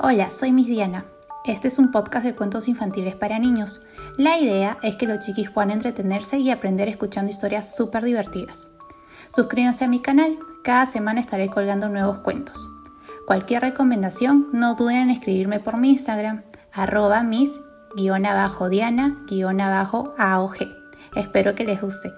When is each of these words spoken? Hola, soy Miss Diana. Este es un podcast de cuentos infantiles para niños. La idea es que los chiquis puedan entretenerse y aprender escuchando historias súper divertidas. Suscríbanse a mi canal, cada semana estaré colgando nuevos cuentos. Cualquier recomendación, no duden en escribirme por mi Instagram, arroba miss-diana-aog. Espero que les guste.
Hola, 0.00 0.30
soy 0.30 0.52
Miss 0.52 0.68
Diana. 0.68 1.04
Este 1.44 1.66
es 1.66 1.76
un 1.76 1.90
podcast 1.90 2.24
de 2.24 2.36
cuentos 2.36 2.68
infantiles 2.68 3.16
para 3.16 3.40
niños. 3.40 3.80
La 4.16 4.38
idea 4.38 4.78
es 4.84 4.94
que 4.94 5.08
los 5.08 5.18
chiquis 5.18 5.50
puedan 5.50 5.72
entretenerse 5.72 6.38
y 6.38 6.50
aprender 6.50 6.86
escuchando 6.86 7.32
historias 7.32 7.74
súper 7.74 8.04
divertidas. 8.04 8.68
Suscríbanse 9.28 9.84
a 9.86 9.88
mi 9.88 9.98
canal, 9.98 10.38
cada 10.62 10.86
semana 10.86 11.18
estaré 11.18 11.48
colgando 11.48 11.88
nuevos 11.88 12.18
cuentos. 12.18 12.68
Cualquier 13.26 13.60
recomendación, 13.62 14.46
no 14.52 14.76
duden 14.76 14.98
en 14.98 15.10
escribirme 15.10 15.58
por 15.58 15.78
mi 15.80 15.90
Instagram, 15.90 16.44
arroba 16.72 17.24
miss-diana-aog. 17.24 18.76
Espero 21.16 21.56
que 21.56 21.64
les 21.64 21.80
guste. 21.80 22.12